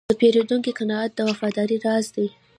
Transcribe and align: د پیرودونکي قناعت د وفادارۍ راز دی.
د 0.09 0.11
پیرودونکي 0.21 0.71
قناعت 0.79 1.11
د 1.15 1.19
وفادارۍ 1.29 1.77
راز 1.85 2.05
دی. 2.15 2.27